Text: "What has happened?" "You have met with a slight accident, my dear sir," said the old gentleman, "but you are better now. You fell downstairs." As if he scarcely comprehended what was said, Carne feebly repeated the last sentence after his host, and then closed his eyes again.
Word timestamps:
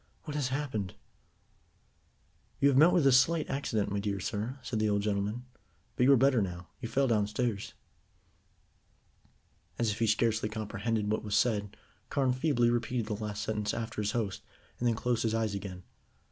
"What 0.23 0.33
has 0.33 0.47
happened?" 0.47 0.95
"You 2.59 2.69
have 2.69 2.77
met 2.79 2.91
with 2.91 3.05
a 3.05 3.11
slight 3.11 3.47
accident, 3.51 3.91
my 3.91 3.99
dear 3.99 4.19
sir," 4.19 4.57
said 4.63 4.79
the 4.79 4.89
old 4.89 5.03
gentleman, 5.03 5.45
"but 5.95 6.05
you 6.05 6.11
are 6.11 6.17
better 6.17 6.41
now. 6.41 6.69
You 6.81 6.89
fell 6.89 7.07
downstairs." 7.07 7.75
As 9.77 9.91
if 9.91 9.99
he 9.99 10.07
scarcely 10.07 10.49
comprehended 10.49 11.11
what 11.11 11.21
was 11.23 11.35
said, 11.35 11.77
Carne 12.09 12.33
feebly 12.33 12.71
repeated 12.71 13.05
the 13.05 13.15
last 13.23 13.43
sentence 13.43 13.75
after 13.75 14.01
his 14.01 14.13
host, 14.13 14.41
and 14.79 14.87
then 14.87 14.95
closed 14.95 15.21
his 15.21 15.35
eyes 15.35 15.53
again. 15.53 15.83